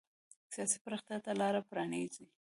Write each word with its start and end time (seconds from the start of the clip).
سیاسي 0.53 0.77
پراختیا 0.83 1.17
ته 1.25 1.31
لار 1.39 1.55
پرانېزي. 1.69 2.25